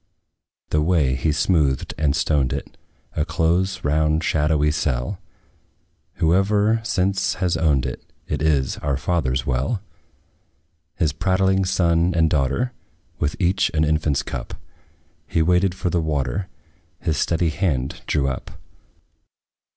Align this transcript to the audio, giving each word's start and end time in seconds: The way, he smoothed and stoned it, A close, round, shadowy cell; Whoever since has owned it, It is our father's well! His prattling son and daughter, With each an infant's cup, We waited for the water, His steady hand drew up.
The 0.71 0.81
way, 0.81 1.13
he 1.13 1.31
smoothed 1.31 1.93
and 1.95 2.15
stoned 2.15 2.53
it, 2.53 2.75
A 3.15 3.23
close, 3.23 3.83
round, 3.83 4.23
shadowy 4.23 4.71
cell; 4.71 5.19
Whoever 6.13 6.81
since 6.83 7.35
has 7.35 7.55
owned 7.55 7.85
it, 7.85 8.03
It 8.27 8.41
is 8.41 8.77
our 8.77 8.97
father's 8.97 9.45
well! 9.45 9.79
His 10.95 11.13
prattling 11.13 11.65
son 11.65 12.15
and 12.15 12.31
daughter, 12.31 12.71
With 13.19 13.35
each 13.39 13.69
an 13.75 13.83
infant's 13.83 14.23
cup, 14.23 14.55
We 15.35 15.43
waited 15.43 15.75
for 15.75 15.91
the 15.91 16.01
water, 16.01 16.47
His 16.99 17.17
steady 17.19 17.49
hand 17.49 18.01
drew 18.07 18.27
up. 18.27 18.49